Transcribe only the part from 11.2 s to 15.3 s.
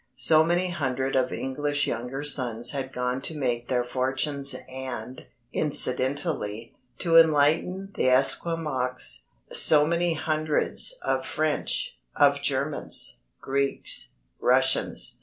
French, of Germans, Greeks, Russians.